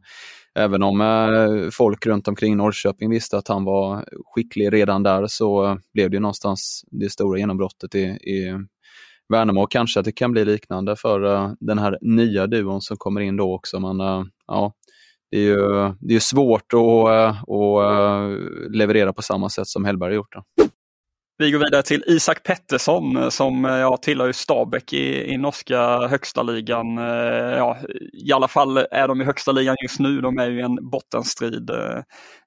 även 0.60 0.84
om 0.84 1.02
eh, 1.02 1.70
folk 1.72 2.06
runt 2.06 2.28
omkring 2.28 2.58
Norrköping 2.58 3.10
visste 3.10 3.38
att 3.38 3.48
han 3.48 3.64
var 3.64 4.06
skicklig 4.26 4.74
redan 4.74 5.04
där 5.04 5.28
så 5.28 5.78
blev 5.94 6.10
det 6.10 6.20
någonstans 6.20 6.86
det 6.92 7.10
stora 7.10 7.40
genombrottet 7.40 7.96
i, 7.96 8.02
i 8.04 8.58
Värnamo. 9.34 9.68
Kanske 9.68 10.00
att 10.00 10.06
det 10.06 10.12
kan 10.12 10.32
bli 10.32 10.46
liknande 10.46 10.96
för 10.96 11.36
eh, 11.36 11.52
den 11.60 11.80
här 11.80 11.98
nya 12.02 12.48
duon 12.48 12.82
som 12.82 12.98
kommer 12.98 13.22
in 13.22 13.38
då 13.38 13.54
också. 13.56 13.80
Men 13.80 14.00
eh, 14.00 14.24
ja, 14.48 14.74
det 15.32 15.38
är 15.38 15.42
ju 15.42 15.94
det 16.00 16.16
är 16.16 16.20
svårt 16.20 16.74
att, 16.74 17.10
att 17.50 18.76
leverera 18.76 19.14
på 19.14 19.22
samma 19.22 19.50
sätt 19.50 19.68
som 19.68 19.86
Hellberg 19.86 20.10
har 20.10 20.16
gjort. 20.16 20.36
Det. 20.36 20.70
Vi 21.42 21.52
går 21.52 21.60
vidare 21.60 21.84
till 21.84 22.04
Isak 22.08 22.44
Pettersson 22.44 23.18
eh, 23.18 23.30
som 23.30 23.66
eh, 23.66 23.72
ja, 23.72 23.98
tillhör 23.98 24.28
ju 24.28 24.34
Stabäck 24.34 24.94
i, 24.94 25.34
i 25.34 25.38
norska 25.38 26.08
högsta 26.08 26.44
ligan. 26.44 26.98
Eh, 26.98 27.58
ja, 27.58 27.78
I 28.14 28.32
alla 28.32 28.48
fall 28.48 28.78
är 28.78 29.08
de 29.08 29.22
i 29.22 29.26
högsta 29.26 29.52
ligan 29.52 29.76
just 29.84 30.00
nu. 30.00 30.22
De 30.22 30.38
är 30.38 30.50
ju 30.50 30.60
i 30.60 30.62
en 30.62 30.90
bottenstrid 30.90 31.72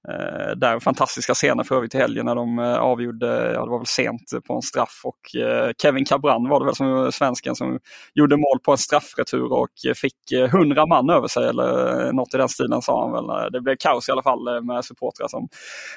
Eh, 0.08 0.56
där 0.56 0.80
fantastiska 0.80 1.34
scener 1.34 1.64
för 1.64 1.76
övrigt 1.76 1.94
i 1.94 1.98
helgen 1.98 2.26
när 2.26 2.34
de 2.34 2.58
eh, 2.58 2.74
avgjorde, 2.74 3.26
ja 3.26 3.64
det 3.64 3.70
var 3.70 3.78
väl 3.78 3.86
sent 3.86 4.22
på 4.46 4.54
en 4.54 4.62
straff 4.62 5.00
och 5.04 5.40
eh, 5.40 5.70
Kevin 5.82 6.04
Cabran 6.04 6.48
var 6.48 6.60
det 6.60 6.66
väl 6.66 6.74
som 6.74 7.04
eh, 7.04 7.10
svensken 7.10 7.54
som 7.54 7.78
gjorde 8.14 8.36
mål 8.36 8.60
på 8.64 8.72
en 8.72 8.78
straffretur 8.78 9.52
och 9.52 9.68
eh, 9.88 9.94
fick 9.94 10.50
hundra 10.52 10.86
man 10.86 11.10
över 11.10 11.28
sig 11.28 11.48
eller 11.48 12.12
något 12.12 12.34
i 12.34 12.36
den 12.36 12.48
stilen 12.48 12.82
sa 12.82 13.02
han 13.04 13.12
väl. 13.12 13.52
Det 13.52 13.60
blev 13.60 13.76
kaos 13.76 14.08
i 14.08 14.12
alla 14.12 14.22
fall 14.22 14.64
med 14.64 14.84
supportrar 14.84 15.28
som 15.28 15.48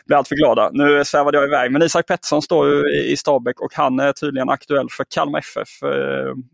blev 0.06 0.18
alltför 0.18 0.36
glada. 0.36 0.70
Nu 0.74 1.06
svävade 1.06 1.38
jag 1.38 1.48
iväg 1.48 1.72
men 1.72 1.82
Isak 1.82 2.08
Pettersson 2.08 2.42
står 2.42 2.68
ju 2.70 2.84
i 3.12 3.18
Stabäck 3.18 3.60
och 3.60 3.74
han 3.74 4.00
är 4.00 4.14
tydligen 4.14 4.50
aktuell 4.50 4.88
för 4.90 5.06
Kalmar 5.16 5.40
FF. 5.40 5.70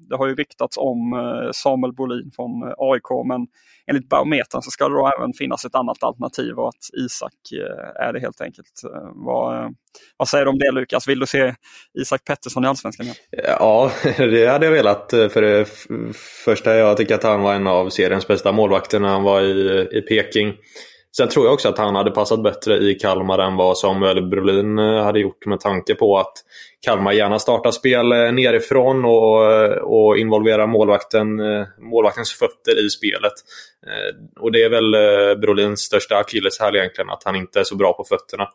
Det 0.10 0.18
har 0.18 0.28
ju 0.28 0.36
ryktats 0.36 0.78
om 0.78 1.14
Samuel 1.54 1.94
Bolin 1.94 2.32
från 2.36 2.64
AIK 2.78 3.28
men 3.28 3.48
enligt 3.92 4.10
barometern 4.10 4.62
så 4.62 4.72
ska 4.72 4.90
det 4.90 4.96
då 4.96 5.12
även 5.18 5.34
finnas 5.34 5.66
ett 5.66 5.76
annat 5.76 6.04
alternativ 6.04 6.54
och 6.60 6.68
att 6.68 7.00
Isak 7.06 7.34
eh, 7.54 8.08
är 8.08 8.14
det 8.14 8.20
helt 8.20 8.42
enkelt. 8.42 8.84
Eh, 8.86 9.12
vad, 9.14 9.64
eh, 9.64 9.70
vad 10.18 10.28
säger 10.28 10.46
du 10.46 10.52
om 10.52 10.60
det 10.60 10.72
Lukas? 10.72 11.08
Vill 11.08 11.20
du 11.20 11.26
se 11.26 11.56
Isak 12.02 12.26
Pettersson 12.26 12.64
i 12.64 12.68
Allsvenskan? 12.68 13.06
Ja, 13.32 13.92
det 14.18 14.48
hade 14.48 14.66
jag 14.66 14.74
velat. 14.74 15.10
För 15.10 15.42
det 15.42 15.70
första, 16.46 16.76
jag 16.76 16.98
tycker 16.98 17.16
att 17.16 17.24
han 17.24 17.42
var 17.42 17.54
en 17.54 17.68
av 17.68 17.90
seriens 17.90 18.28
bästa 18.28 18.52
målvakter 18.52 19.00
när 19.00 19.10
han 19.10 19.24
var 19.24 19.42
i, 19.42 19.88
i 19.92 20.02
Peking. 20.02 20.54
Sen 21.18 21.30
tror 21.30 21.46
jag 21.46 21.54
också 21.54 21.70
att 21.70 21.78
han 21.78 21.96
hade 21.96 22.12
passat 22.12 22.44
bättre 22.44 22.78
i 22.78 22.96
Kalmar 22.96 23.40
än 23.40 23.56
vad 23.56 23.78
Samuel 23.78 24.28
Brolin 24.28 24.80
eh, 24.80 25.04
hade 25.04 25.20
gjort 25.20 25.46
med 25.46 25.60
tanke 25.60 25.96
på 25.96 26.18
att 26.18 26.34
Kalmar 26.86 27.12
gärna 27.12 27.40
startar 27.40 27.72
spel 27.72 28.12
eh, 28.12 28.18
nerifrån 28.18 29.06
och, 29.06 29.42
och 29.78 30.18
involverar 30.18 30.68
målvakten, 30.68 31.40
eh, 31.40 31.68
målvaktens 31.80 32.34
fötter 32.34 32.86
i 32.86 32.90
spelet. 32.90 33.34
Och 34.40 34.52
det 34.52 34.64
är 34.64 34.70
väl 34.70 35.38
Brolins 35.38 35.80
största 35.80 36.18
akilleshäl 36.18 36.76
egentligen, 36.76 37.10
att 37.10 37.24
han 37.24 37.36
inte 37.36 37.60
är 37.60 37.64
så 37.64 37.76
bra 37.76 37.94
på 37.94 38.04
fötterna. 38.04 38.48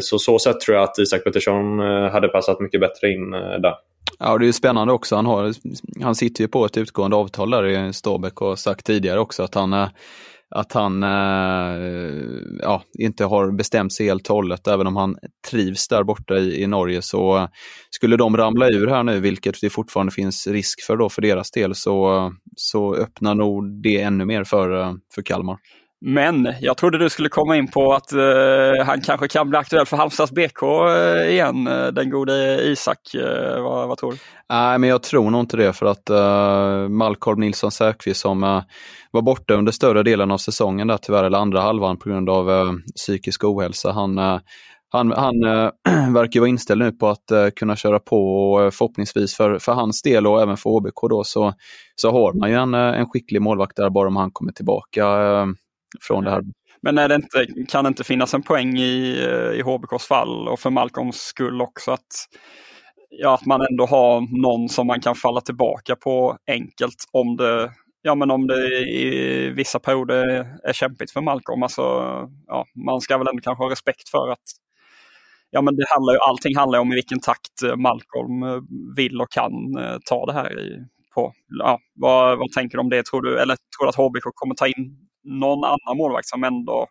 Så 0.00 0.18
så 0.18 0.38
sätt 0.38 0.60
tror 0.60 0.76
jag 0.76 0.84
att 0.84 0.98
Isak 0.98 1.24
Pettersson 1.24 1.78
hade 2.12 2.28
passat 2.28 2.60
mycket 2.60 2.80
bättre 2.80 3.08
in 3.08 3.30
där. 3.30 3.74
Ja, 4.18 4.38
det 4.38 4.48
är 4.48 4.52
spännande 4.52 4.92
också. 4.92 5.16
Han, 5.16 5.26
har, 5.26 5.54
han 6.02 6.14
sitter 6.14 6.42
ju 6.42 6.48
på 6.48 6.64
ett 6.64 6.76
utgående 6.76 7.16
avtal 7.16 7.50
där 7.50 7.66
i 7.66 7.92
Ståbäck 7.92 8.40
och 8.40 8.58
sagt 8.58 8.86
tidigare 8.86 9.20
också 9.20 9.42
att 9.42 9.54
han 9.54 9.88
att 10.54 10.72
han 10.72 11.02
eh, 11.02 11.08
ja, 12.62 12.82
inte 12.98 13.24
har 13.24 13.52
bestämt 13.52 13.92
sig 13.92 14.06
helt 14.06 14.28
och 14.30 14.34
hållet. 14.34 14.66
Även 14.66 14.86
om 14.86 14.96
han 14.96 15.16
trivs 15.50 15.88
där 15.88 16.04
borta 16.04 16.36
i, 16.38 16.62
i 16.62 16.66
Norge 16.66 17.02
så 17.02 17.48
skulle 17.90 18.16
de 18.16 18.36
ramla 18.36 18.68
ur 18.68 18.86
här 18.86 19.02
nu, 19.02 19.20
vilket 19.20 19.60
det 19.60 19.70
fortfarande 19.70 20.12
finns 20.12 20.46
risk 20.46 20.82
för 20.86 20.96
då 20.96 21.08
för 21.08 21.22
deras 21.22 21.50
del, 21.50 21.74
så, 21.74 22.32
så 22.56 22.94
öppnar 22.94 23.34
nog 23.34 23.82
det 23.82 24.00
ännu 24.00 24.24
mer 24.24 24.44
för, 24.44 24.80
eh, 24.80 24.94
för 25.14 25.22
Kalmar. 25.22 25.58
Men 26.00 26.54
jag 26.60 26.76
trodde 26.76 26.98
du 26.98 27.10
skulle 27.10 27.28
komma 27.28 27.56
in 27.56 27.68
på 27.68 27.92
att 27.92 28.12
eh, 28.12 28.84
han 28.86 29.00
kanske 29.00 29.28
kan 29.28 29.48
bli 29.50 29.58
aktuell 29.58 29.86
för 29.86 29.96
Halmstads 29.96 30.32
BK 30.32 30.62
eh, 30.62 31.30
igen, 31.30 31.66
eh, 31.66 31.86
den 31.86 32.10
gode 32.10 32.62
Isak. 32.62 33.14
Eh, 33.14 33.62
vad, 33.62 33.88
vad, 33.88 33.98
tror 33.98 34.12
du? 34.12 34.18
Nej, 34.48 34.78
men 34.78 34.90
jag 34.90 35.02
tror 35.02 35.30
nog 35.30 35.40
inte 35.40 35.56
det 35.56 35.72
för 35.72 35.86
att 35.86 36.10
eh, 36.10 36.88
Malcolm 36.88 37.40
Nilsson 37.40 37.70
Säfqvist 37.70 38.20
som 38.20 38.62
var 39.10 39.22
borta 39.22 39.54
under 39.54 39.72
större 39.72 40.02
delen 40.02 40.30
av 40.30 40.38
säsongen 40.38 40.86
där 40.86 40.96
tyvärr, 40.96 41.24
eller 41.24 41.38
andra 41.38 41.60
halvan 41.60 41.98
på 41.98 42.08
grund 42.08 42.30
av 42.30 42.78
psykisk 42.96 43.44
ohälsa. 43.44 43.92
Han, 43.92 44.18
han, 44.92 45.12
han 45.12 45.40
verkar 46.14 46.40
vara 46.40 46.50
inställd 46.50 46.82
nu 46.82 46.92
på 46.92 47.08
att 47.08 47.54
kunna 47.56 47.76
köra 47.76 47.98
på 47.98 48.52
och 48.52 48.74
förhoppningsvis 48.74 49.36
för, 49.36 49.58
för 49.58 49.72
hans 49.72 50.02
del 50.02 50.26
och 50.26 50.42
även 50.42 50.56
för 50.56 50.70
HBK 50.70 51.08
då 51.10 51.24
så, 51.24 51.52
så 51.96 52.10
har 52.10 52.32
man 52.32 52.50
ju 52.50 52.56
en, 52.56 52.74
en 52.74 53.06
skicklig 53.06 53.42
målvakt 53.42 53.76
där 53.76 53.90
bara 53.90 54.08
om 54.08 54.16
han 54.16 54.30
kommer 54.30 54.52
tillbaka 54.52 55.06
från 56.00 56.24
det 56.24 56.30
här. 56.30 56.42
Men 56.82 56.98
är 56.98 57.08
det 57.08 57.14
inte, 57.14 57.46
kan 57.68 57.84
det 57.84 57.88
inte 57.88 58.04
finnas 58.04 58.34
en 58.34 58.42
poäng 58.42 58.78
i, 58.78 59.24
eh, 59.24 59.58
i 59.58 59.62
HBKs 59.62 60.06
fall 60.06 60.48
och 60.48 60.60
för 60.60 60.70
Malcolms 60.70 61.16
skull 61.16 61.62
också 61.62 61.90
att, 61.90 62.26
ja, 63.10 63.34
att 63.34 63.46
man 63.46 63.66
ändå 63.70 63.86
har 63.86 64.40
någon 64.42 64.68
som 64.68 64.86
man 64.86 65.00
kan 65.00 65.14
falla 65.14 65.40
tillbaka 65.40 65.96
på 65.96 66.36
enkelt 66.46 67.04
om 67.12 67.36
det, 67.36 67.72
ja, 68.02 68.14
men 68.14 68.30
om 68.30 68.46
det 68.46 68.68
i 68.78 69.50
vissa 69.56 69.78
perioder 69.78 70.46
är 70.64 70.72
kämpigt 70.72 71.10
för 71.10 71.20
Malcolm. 71.20 71.62
Alltså, 71.62 71.82
ja, 72.46 72.66
man 72.86 73.00
ska 73.00 73.18
väl 73.18 73.28
ändå 73.28 73.40
kanske 73.42 73.64
ha 73.64 73.70
respekt 73.70 74.08
för 74.08 74.32
att 74.32 74.44
ja, 75.50 75.62
men 75.62 75.76
det 75.76 75.84
handlar 75.88 76.12
ju, 76.12 76.18
allting 76.18 76.56
handlar 76.56 76.78
om 76.78 76.92
i 76.92 76.94
vilken 76.94 77.20
takt 77.20 77.62
eh, 77.64 77.76
Malcolm 77.76 78.42
eh, 78.42 78.60
vill 78.96 79.20
och 79.20 79.30
kan 79.30 79.52
ta 80.04 80.26
det 80.26 80.32
här 80.32 80.60
i, 80.60 80.86
på. 81.16 81.32
Ja, 81.46 81.78
vad, 81.94 82.38
vad 82.38 82.50
tänker 82.52 82.76
du 82.76 82.80
om 82.80 82.90
det? 82.90 83.06
Tror 83.06 83.22
du, 83.22 83.30
eller 83.42 83.56
tror 83.56 83.84
du 83.84 83.88
att 83.88 84.02
HBK 84.02 84.24
kommer 84.34 84.54
ta 84.54 84.66
in 84.66 84.84
någon 85.24 85.64
annan 85.64 85.96
målvakt 85.96 86.28
som 86.28 86.44
ändå 86.44 86.86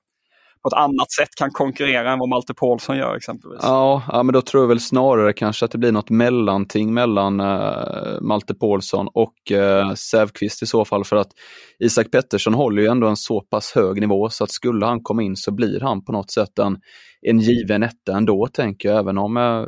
på 0.66 0.70
ett 0.70 0.74
annat 0.74 1.12
sätt 1.12 1.30
kan 1.38 1.52
konkurrera 1.52 2.12
än 2.12 2.20
vad 2.20 2.30
Malte 2.30 2.54
Paulsson 2.54 2.98
gör 2.98 3.16
exempelvis. 3.16 3.60
Ja, 3.62 4.04
ja, 4.08 4.24
men 4.24 4.34
då 4.34 4.42
tror 4.42 4.64
jag 4.64 4.68
väl 4.68 4.80
snarare 4.80 5.34
kanske 5.34 5.66
att 5.66 5.72
det 5.72 5.78
blir 5.78 5.92
något 5.92 6.10
mellanting 6.10 6.94
mellan 6.94 7.40
äh, 7.40 8.22
Malte 8.22 8.54
Paulsson 8.54 9.08
och 9.14 9.52
eh, 9.52 9.90
äh, 9.90 9.94
Sävqvist 9.94 10.64
i 10.64 10.66
så 10.66 10.86
fall 10.86 11.04
för 11.04 11.16
att 11.16 11.32
Isak 11.80 12.12
Pettersson 12.12 12.54
håller 12.54 12.82
ju 12.82 12.88
ändå 12.88 13.08
en 13.08 13.16
så 13.16 13.42
pass 13.42 13.72
hög 13.76 14.02
nivå 14.02 14.30
så 14.30 14.44
att 14.44 14.52
skulle 14.52 14.86
han 14.86 15.04
komma 15.04 15.24
in 15.24 15.36
så 15.36 15.52
blir 15.52 15.80
han 15.80 16.06
på 16.06 16.12
något 16.12 16.32
sätt 16.32 16.60
en, 16.60 16.78
en 17.22 17.40
given 17.40 17.84
etta 17.84 18.18
ändå 18.18 18.48
tänker 18.48 18.90
jag, 18.90 19.00
även 19.00 19.18
om 19.18 19.38
äh, 19.38 19.66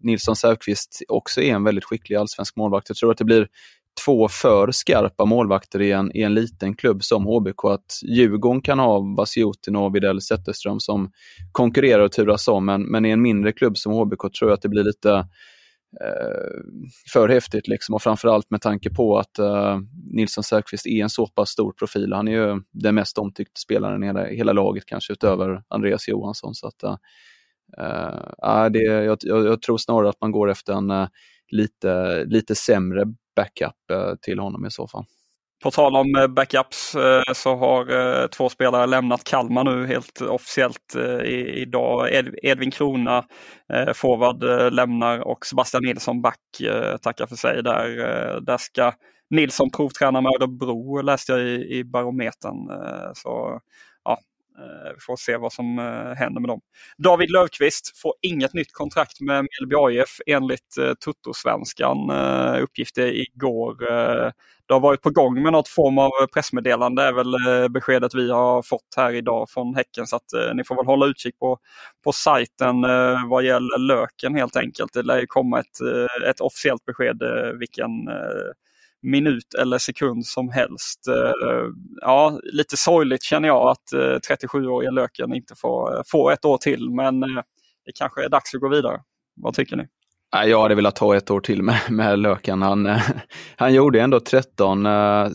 Nilsson 0.00 0.36
Sävqvist 0.36 1.02
också 1.08 1.40
är 1.40 1.54
en 1.54 1.64
väldigt 1.64 1.84
skicklig 1.84 2.16
allsvensk 2.16 2.56
målvakt. 2.56 2.88
Jag 2.88 2.96
tror 2.96 3.10
att 3.10 3.18
det 3.18 3.24
blir 3.24 3.48
två 4.04 4.28
för 4.28 4.70
skarpa 4.70 5.24
målvakter 5.24 5.80
i 5.80 5.92
en, 5.92 6.16
i 6.16 6.22
en 6.22 6.34
liten 6.34 6.76
klubb 6.76 7.04
som 7.04 7.24
HBK. 7.24 7.64
Att 7.64 8.00
Djurgården 8.02 8.62
kan 8.62 8.78
ha 8.78 9.14
Vasiotin 9.16 9.76
och 9.76 9.94
Widell 9.94 10.20
Zetterström 10.20 10.80
som 10.80 11.12
konkurrerar 11.52 12.02
och 12.02 12.12
turas 12.12 12.48
om, 12.48 12.66
men, 12.66 12.82
men 12.82 13.04
i 13.04 13.10
en 13.10 13.22
mindre 13.22 13.52
klubb 13.52 13.78
som 13.78 13.92
HBK 13.92 14.20
tror 14.38 14.50
jag 14.50 14.56
att 14.56 14.62
det 14.62 14.68
blir 14.68 14.84
lite 14.84 15.10
eh, 16.00 16.60
för 17.12 17.28
häftigt. 17.28 17.68
Liksom. 17.68 17.94
Och 17.94 18.02
framförallt 18.02 18.50
med 18.50 18.60
tanke 18.60 18.90
på 18.90 19.18
att 19.18 19.38
eh, 19.38 19.78
Nilsson 20.12 20.44
Säfqvist 20.44 20.86
är 20.86 21.02
en 21.02 21.10
så 21.10 21.26
pass 21.26 21.50
stor 21.50 21.72
profil. 21.72 22.12
Han 22.12 22.28
är 22.28 22.32
ju 22.32 22.62
den 22.72 22.94
mest 22.94 23.18
omtyckta 23.18 23.58
spelaren 23.58 24.02
i 24.02 24.06
hela, 24.06 24.24
hela 24.24 24.52
laget, 24.52 24.86
kanske 24.86 25.12
utöver 25.12 25.62
Andreas 25.68 26.08
Johansson. 26.08 26.54
Så 26.54 26.66
att, 26.66 26.82
eh, 26.82 26.96
eh 28.44 28.70
det, 28.70 28.82
jag, 28.82 29.18
jag, 29.20 29.46
jag, 29.46 29.62
tror 29.62 29.78
snarare 29.78 30.08
att 30.08 30.20
man 30.20 30.32
går 30.32 30.50
efter 30.50 30.72
en 30.72 30.90
eh, 30.90 31.08
lite, 31.50 32.24
lite 32.24 32.54
sämre 32.54 33.04
backup 33.38 33.90
eh, 33.90 34.14
till 34.22 34.38
honom 34.38 34.66
i 34.66 34.70
så 34.70 34.88
fall. 34.88 35.04
På 35.62 35.70
tal 35.70 35.96
om 35.96 36.16
eh, 36.16 36.26
backups 36.26 36.94
eh, 36.94 37.22
så 37.34 37.56
har 37.56 38.28
två 38.28 38.48
spelare 38.48 38.86
lämnat 38.86 39.24
Kalmar 39.24 39.64
nu 39.64 39.86
helt 39.86 40.20
officiellt 40.20 40.96
idag. 41.24 42.08
Edvin 42.42 42.70
Krona, 42.70 43.24
forward, 43.94 44.72
lämnar 44.72 45.18
och 45.20 45.46
Sebastian 45.46 45.82
Nilsson, 45.84 46.22
back, 46.22 46.40
tackar 47.02 47.26
för 47.26 47.36
sig 47.36 47.62
där. 47.62 47.88
Där 48.40 48.58
ska 48.58 48.92
Nilsson 49.30 49.70
provträna 49.70 50.20
med 50.20 50.32
Örebro 50.40 51.02
läste 51.02 51.32
jag 51.32 51.40
i, 51.40 51.78
i 51.78 51.84
barometern. 51.84 52.68
Så 53.14 53.60
Eh, 54.58 54.92
vi 54.94 55.00
får 55.00 55.16
se 55.16 55.36
vad 55.36 55.52
som 55.52 55.78
eh, 55.78 56.14
händer 56.16 56.40
med 56.40 56.48
dem. 56.48 56.60
David 56.98 57.30
Löfqvist 57.30 57.98
får 57.98 58.14
inget 58.22 58.54
nytt 58.54 58.72
kontrakt 58.72 59.20
med 59.20 59.44
Mjällby 59.44 59.76
AIF 59.76 60.20
enligt 60.26 60.78
eh, 60.80 60.94
Tuttosvenskan. 60.94 62.10
Uppgifter 62.60 63.06
igår. 63.06 63.76
Det 64.66 64.74
har 64.74 64.80
varit 64.80 65.02
på 65.02 65.10
gång 65.10 65.42
med 65.42 65.52
något 65.52 65.68
form 65.68 65.98
av 65.98 66.10
pressmeddelande 66.34 67.02
är 67.02 67.12
väl 67.12 67.34
beskedet 67.70 68.14
vi 68.14 68.30
har 68.30 68.62
fått 68.62 68.94
här 68.96 69.12
idag 69.12 69.50
från 69.50 69.74
Häcken. 69.74 70.06
Så 70.06 70.16
att 70.16 70.54
ni 70.54 70.64
får 70.64 70.76
väl 70.76 70.86
hålla 70.86 71.06
utkik 71.06 71.38
på, 71.38 71.58
på 72.04 72.12
sajten 72.12 72.82
vad 73.30 73.44
gäller 73.44 73.78
löken 73.78 74.34
helt 74.34 74.56
enkelt. 74.56 74.92
Det 74.92 75.02
lär 75.02 75.26
komma 75.26 75.60
ett, 75.60 75.80
ett 76.26 76.40
officiellt 76.40 76.84
besked 76.84 77.22
vilken 77.58 77.90
minut 79.02 79.54
eller 79.58 79.78
sekund 79.78 80.26
som 80.26 80.50
helst. 80.50 81.08
Eh, 81.08 81.66
ja, 82.00 82.40
lite 82.42 82.76
sorgligt 82.76 83.22
känner 83.22 83.48
jag 83.48 83.68
att 83.68 83.92
eh, 83.92 84.36
37-åriga 84.36 84.90
Löken 84.90 85.34
inte 85.34 85.54
får, 85.54 85.96
eh, 85.96 86.02
får 86.06 86.32
ett 86.32 86.44
år 86.44 86.58
till, 86.58 86.90
men 86.90 87.20
det 87.20 87.92
kanske 87.94 88.24
är 88.24 88.28
dags 88.28 88.54
att 88.54 88.60
gå 88.60 88.68
vidare. 88.68 89.00
Vad 89.36 89.54
tycker 89.54 89.76
ni? 89.76 89.84
Jag 90.46 90.62
hade 90.62 90.74
velat 90.74 90.96
ta 90.96 91.16
ett 91.16 91.30
år 91.30 91.40
till 91.40 91.62
med, 91.62 91.80
med 91.90 92.18
Löken. 92.18 92.62
Han, 92.62 92.88
han 93.56 93.74
gjorde 93.74 94.00
ändå 94.00 94.20
13 94.20 94.86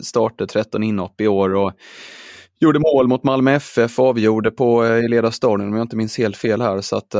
starter, 0.02 0.46
13 0.46 0.82
inhopp 0.82 1.20
i 1.20 1.28
år 1.28 1.54
och 1.54 1.72
gjorde 2.60 2.78
mål 2.78 3.08
mot 3.08 3.24
Malmö 3.24 3.52
FF, 3.52 3.98
avgjorde 3.98 4.50
på 4.50 4.86
i 4.86 5.08
ledarstadion 5.08 5.68
om 5.68 5.74
jag 5.74 5.84
inte 5.84 5.96
minns 5.96 6.18
helt 6.18 6.36
fel 6.36 6.60
här. 6.60 6.80
Så 6.80 6.96
att, 6.96 7.14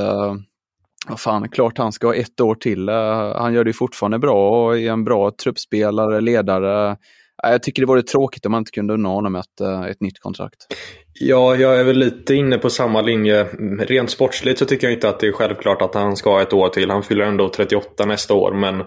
vad 1.08 1.20
fan, 1.20 1.48
klart 1.48 1.78
han 1.78 1.92
ska 1.92 2.06
ha 2.06 2.14
ett 2.14 2.40
år 2.40 2.54
till. 2.54 2.88
Uh, 2.88 3.36
han 3.36 3.54
gör 3.54 3.64
det 3.64 3.72
fortfarande 3.72 4.18
bra 4.18 4.66
och 4.66 4.78
är 4.78 4.90
en 4.90 5.04
bra 5.04 5.30
truppspelare, 5.42 6.20
ledare. 6.20 6.90
Uh, 6.90 6.96
jag 7.42 7.62
tycker 7.62 7.82
det 7.82 7.86
vore 7.86 8.02
tråkigt 8.02 8.46
om 8.46 8.52
man 8.52 8.58
inte 8.58 8.70
kunde 8.70 8.94
unna 8.94 9.08
honom 9.08 9.36
ett, 9.36 9.60
uh, 9.60 9.86
ett 9.86 10.00
nytt 10.00 10.18
kontrakt. 10.18 10.56
Ja, 11.20 11.56
jag 11.56 11.80
är 11.80 11.84
väl 11.84 11.98
lite 11.98 12.34
inne 12.34 12.58
på 12.58 12.70
samma 12.70 13.00
linje. 13.00 13.44
Rent 13.80 14.10
sportsligt 14.10 14.58
så 14.58 14.64
tycker 14.64 14.86
jag 14.86 14.94
inte 14.94 15.08
att 15.08 15.20
det 15.20 15.26
är 15.26 15.32
självklart 15.32 15.82
att 15.82 15.94
han 15.94 16.16
ska 16.16 16.30
ha 16.30 16.42
ett 16.42 16.52
år 16.52 16.68
till. 16.68 16.90
Han 16.90 17.02
fyller 17.02 17.24
ändå 17.24 17.48
38 17.48 18.06
nästa 18.06 18.34
år, 18.34 18.52
men 18.54 18.82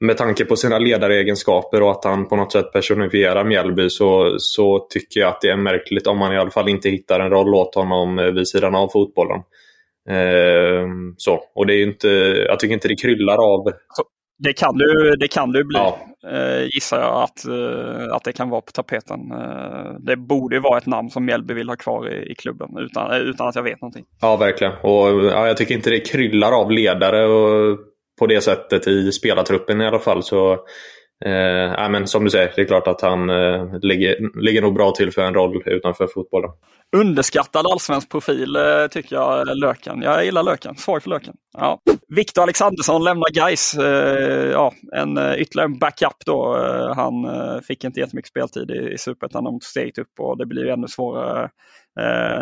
med 0.00 0.16
tanke 0.16 0.44
på 0.44 0.56
sina 0.56 0.78
ledaregenskaper 0.78 1.82
och 1.82 1.90
att 1.90 2.04
han 2.04 2.28
på 2.28 2.36
något 2.36 2.52
sätt 2.52 2.72
personifierar 2.72 3.44
Mjällby 3.44 3.90
så, 3.90 4.34
så 4.38 4.86
tycker 4.90 5.20
jag 5.20 5.28
att 5.28 5.40
det 5.40 5.48
är 5.48 5.56
märkligt 5.56 6.06
om 6.06 6.18
man 6.18 6.32
i 6.32 6.38
alla 6.38 6.50
fall 6.50 6.68
inte 6.68 6.88
hittar 6.88 7.20
en 7.20 7.30
roll 7.30 7.54
åt 7.54 7.74
honom 7.74 8.16
vid 8.34 8.48
sidan 8.48 8.74
av 8.74 8.88
fotbollen. 8.88 9.40
Eh, 10.08 10.86
så. 11.16 11.40
Och 11.54 11.66
det 11.66 11.74
är 11.74 11.82
inte, 11.82 12.08
jag 12.48 12.58
tycker 12.58 12.74
inte 12.74 12.88
det 12.88 13.02
kryllar 13.02 13.54
av. 13.54 13.72
Det 14.38 14.52
kan 14.52 14.76
du, 14.76 15.16
det 15.16 15.28
kan 15.28 15.52
du 15.52 15.64
bli, 15.64 15.78
ja. 15.78 15.98
eh, 16.30 16.64
gissar 16.74 17.00
jag 17.00 17.22
att, 17.22 17.46
eh, 17.46 18.14
att 18.14 18.24
det 18.24 18.32
kan 18.32 18.50
vara 18.50 18.60
på 18.60 18.72
tapeten. 18.72 19.20
Eh, 19.32 19.92
det 20.00 20.16
borde 20.16 20.60
vara 20.60 20.78
ett 20.78 20.86
namn 20.86 21.10
som 21.10 21.24
Mjällby 21.24 21.54
vill 21.54 21.68
ha 21.68 21.76
kvar 21.76 22.08
i, 22.08 22.32
i 22.32 22.34
klubben 22.34 22.68
utan, 22.78 23.12
utan 23.12 23.48
att 23.48 23.54
jag 23.54 23.62
vet 23.62 23.80
någonting. 23.80 24.04
Ja, 24.20 24.36
verkligen. 24.36 24.72
Och 24.82 25.24
ja, 25.24 25.46
Jag 25.46 25.56
tycker 25.56 25.74
inte 25.74 25.90
det 25.90 26.00
kryllar 26.00 26.52
av 26.52 26.70
ledare 26.70 27.26
och, 27.26 27.78
på 28.18 28.26
det 28.26 28.40
sättet 28.40 28.86
i 28.86 29.12
spelartruppen 29.12 29.80
i 29.80 29.86
alla 29.86 29.98
fall. 29.98 30.22
Så 30.22 30.58
Eh, 31.24 31.88
men 31.90 32.06
som 32.06 32.24
du 32.24 32.30
säger, 32.30 32.52
det 32.56 32.62
är 32.62 32.66
klart 32.66 32.86
att 32.86 33.00
han 33.00 33.30
eh, 33.30 33.78
ligger, 33.82 34.40
ligger 34.42 34.62
nog 34.62 34.74
bra 34.74 34.90
till 34.90 35.12
för 35.12 35.22
en 35.22 35.34
roll 35.34 35.62
utanför 35.66 36.06
fotbollen. 36.06 36.50
Underskattad 36.96 37.66
allsvensk 37.66 38.10
profil 38.10 38.56
eh, 38.56 38.86
tycker 38.90 39.16
jag, 39.16 39.48
eh, 39.48 39.56
Löken. 39.56 40.02
Jag 40.02 40.24
gillar 40.24 40.42
Löken. 40.42 40.76
Svag 40.76 41.02
för 41.02 41.10
Löken. 41.10 41.34
Ja. 41.58 41.80
Viktor 42.08 42.42
Alexandersson 42.42 43.04
lämnar 43.04 43.30
Gais. 43.34 43.74
Eh, 43.74 44.50
ja, 44.50 44.72
en 44.92 45.16
eh, 45.18 45.34
ytterligare 45.40 45.66
en 45.66 45.78
backup 45.78 46.16
då. 46.26 46.56
Eh, 46.56 46.94
han 46.94 47.24
eh, 47.24 47.60
fick 47.60 47.84
inte 47.84 48.00
jättemycket 48.00 48.28
speltid 48.28 48.70
i, 48.70 48.92
i 48.92 48.98
Superettan. 48.98 49.44
De 49.44 49.54
tog 49.54 49.64
steget 49.64 49.98
upp 49.98 50.12
och 50.18 50.38
det 50.38 50.46
blir 50.46 50.66
ännu 50.66 50.88
svårare 50.88 51.50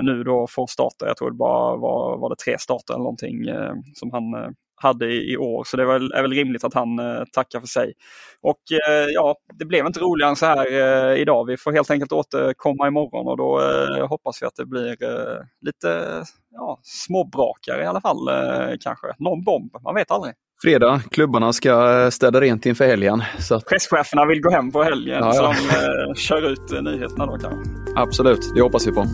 nu 0.02 0.24
då 0.24 0.46
för 0.46 0.52
få 0.52 0.66
starta. 0.66 1.06
Jag 1.06 1.16
tror 1.16 1.30
det 1.30 1.36
bara 1.36 1.76
var, 1.76 2.18
var 2.18 2.30
det 2.30 2.36
tre 2.36 2.58
starter 2.58 2.94
eller 2.94 3.02
någonting 3.02 3.44
som 3.94 4.10
han 4.12 4.54
hade 4.80 5.06
i, 5.06 5.36
år. 5.36 5.64
Så 5.64 5.76
det 5.76 5.82
är 5.82 5.86
väl, 5.86 6.12
är 6.12 6.22
väl 6.22 6.32
rimligt 6.32 6.64
att 6.64 6.74
han 6.74 6.98
eh, 6.98 7.22
tackar 7.32 7.60
för 7.60 7.66
sig. 7.66 7.92
Och 8.42 8.88
eh, 8.88 9.06
ja, 9.14 9.36
det 9.58 9.64
blev 9.64 9.86
inte 9.86 10.00
roligare 10.00 10.30
än 10.30 10.36
så 10.36 10.46
här 10.46 10.66
eh, 10.72 11.20
idag. 11.20 11.46
Vi 11.46 11.56
får 11.56 11.72
helt 11.72 11.90
enkelt 11.90 12.12
återkomma 12.12 12.88
imorgon 12.88 13.26
och 13.26 13.36
då 13.36 13.60
hoppas 14.06 14.42
vi 14.42 14.46
att 14.46 14.56
det 14.56 14.66
blir 14.66 14.96
lite 15.66 16.22
ja, 16.52 16.80
småbrakare 16.82 17.82
i 17.82 17.86
alla 17.86 18.00
fall 18.00 18.30
kanske. 18.80 19.06
Någon 19.18 19.44
bomb, 19.44 19.76
man 19.84 19.94
vet 19.94 20.10
aldrig. 20.10 20.34
Fredag, 20.62 21.02
klubbarna 21.10 21.52
ska 21.52 22.10
städa 22.10 22.40
rent 22.40 22.66
inför 22.66 22.86
helgen. 22.86 23.22
Så 23.38 23.54
att... 23.54 23.66
Presscheferna 23.66 24.26
vill 24.26 24.40
gå 24.40 24.50
hem 24.50 24.72
på 24.72 24.82
helgen 24.82 25.18
ja, 25.18 25.34
ja. 25.34 25.54
så 25.54 26.06
de 26.06 26.14
kör 26.14 26.50
ut 26.50 26.84
nyheterna 26.84 27.26
då 27.26 27.38
kanske. 27.38 27.72
Absolut, 27.96 28.54
det 28.54 28.62
hoppas 28.62 28.86
vi 28.86 28.92
på. 28.92 29.04